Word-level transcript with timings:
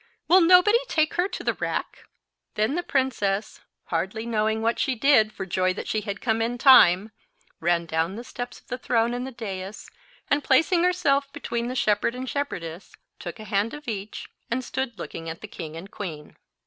—Will 0.27 0.41
nobody 0.41 0.79
take 0.87 1.13
her 1.13 1.27
to 1.27 1.43
the 1.43 1.53
rack?" 1.53 2.07
Then 2.55 2.73
the 2.73 2.81
princess, 2.81 3.61
hardly 3.89 4.25
knowing 4.25 4.63
what 4.63 4.79
she 4.79 4.95
did 4.95 5.31
for 5.31 5.45
joy 5.45 5.75
that 5.75 5.87
she 5.87 6.01
had 6.01 6.21
come 6.21 6.41
in 6.41 6.57
time, 6.57 7.11
ran 7.59 7.85
down 7.85 8.15
the 8.15 8.23
steps 8.23 8.59
of 8.59 8.65
the 8.65 8.79
throne 8.79 9.13
and 9.13 9.27
the 9.27 9.31
dais, 9.31 9.91
and 10.27 10.43
placing 10.43 10.83
herself 10.83 11.31
between 11.31 11.67
the 11.67 11.75
shepherd 11.75 12.15
and 12.15 12.27
shepherdess, 12.27 12.95
took 13.19 13.39
a 13.39 13.43
hand 13.43 13.75
of 13.75 13.87
each, 13.87 14.27
and 14.49 14.63
stood 14.63 14.97
looking 14.97 15.29
at 15.29 15.41
the 15.41 15.47
king 15.47 15.75
and 15.77 15.91
queen. 15.91 16.35